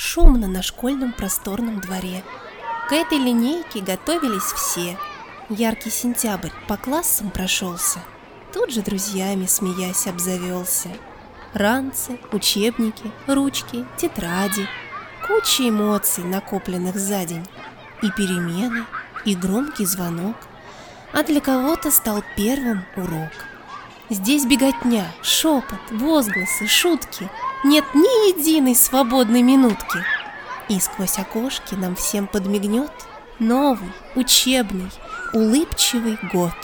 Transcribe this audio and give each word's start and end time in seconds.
Шумно 0.00 0.46
на 0.46 0.62
школьном 0.62 1.12
просторном 1.12 1.80
дворе. 1.80 2.22
К 2.88 2.92
этой 2.92 3.18
линейке 3.18 3.80
готовились 3.80 4.44
все. 4.44 4.96
Яркий 5.48 5.90
сентябрь 5.90 6.52
по 6.68 6.76
классам 6.76 7.30
прошелся. 7.30 7.98
Тут 8.54 8.70
же 8.70 8.82
друзьями, 8.82 9.46
смеясь, 9.46 10.06
обзавелся. 10.06 10.90
Ранцы, 11.52 12.16
учебники, 12.30 13.10
ручки, 13.26 13.84
тетради. 13.96 14.68
Куча 15.26 15.68
эмоций, 15.68 16.22
накопленных 16.22 16.94
за 16.94 17.24
день. 17.24 17.48
И 18.00 18.08
перемены, 18.12 18.86
и 19.24 19.34
громкий 19.34 19.84
звонок. 19.84 20.36
А 21.12 21.24
для 21.24 21.40
кого-то 21.40 21.90
стал 21.90 22.22
первым 22.36 22.84
урок. 22.94 23.32
Здесь 24.10 24.46
беготня, 24.46 25.12
шепот, 25.22 25.80
возгласы, 25.90 26.66
шутки. 26.66 27.28
Нет 27.62 27.84
ни 27.94 28.30
единой 28.30 28.74
свободной 28.74 29.42
минутки. 29.42 29.98
И 30.70 30.80
сквозь 30.80 31.18
окошки 31.18 31.74
нам 31.74 31.94
всем 31.94 32.26
подмигнет 32.26 32.90
новый, 33.38 33.92
учебный, 34.14 34.90
улыбчивый 35.34 36.18
год. 36.32 36.54